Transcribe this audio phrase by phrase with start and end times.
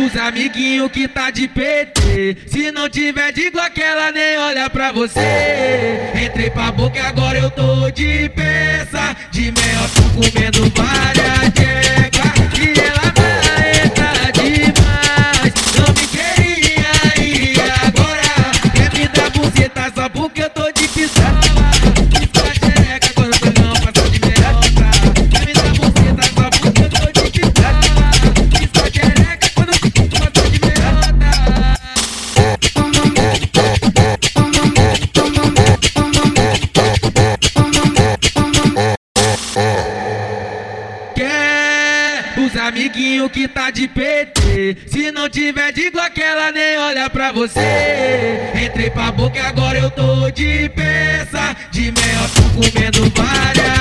[0.00, 2.36] os amiguinhos que tá de PT.
[2.46, 6.10] Se não tiver de aquela nem olha pra você.
[6.14, 9.16] Entrei pra boca agora eu tô de peça.
[9.30, 11.43] De mel, tô comendo várias
[42.56, 44.76] amiguinhos que tá de PT.
[44.86, 48.50] Se não tiver de aquela nem olha pra você.
[48.54, 51.56] Entrei pra boca agora eu tô de peça.
[51.70, 53.73] De mel, tô comendo várias.